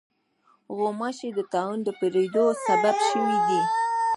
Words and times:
غوماشې 0.77 1.29
د 1.33 1.39
طاعون 1.53 1.79
د 1.83 1.87
خپرېدو 1.95 2.45
سبب 2.65 2.95
شوې 3.09 3.37
دي. 3.47 3.61